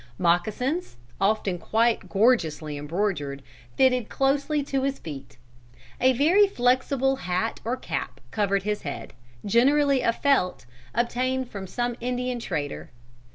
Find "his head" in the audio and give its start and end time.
8.63-9.13